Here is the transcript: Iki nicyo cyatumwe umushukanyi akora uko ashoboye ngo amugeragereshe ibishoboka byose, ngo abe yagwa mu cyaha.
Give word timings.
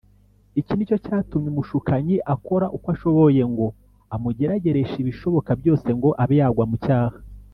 Iki 0.59 0.73
nicyo 0.75 0.97
cyatumwe 1.05 1.47
umushukanyi 1.53 2.15
akora 2.33 2.65
uko 2.75 2.87
ashoboye 2.95 3.43
ngo 3.51 3.67
amugeragereshe 4.15 4.95
ibishoboka 4.99 5.51
byose, 5.59 5.87
ngo 5.97 6.09
abe 6.23 6.35
yagwa 6.41 6.65
mu 6.71 6.77
cyaha. 6.85 7.17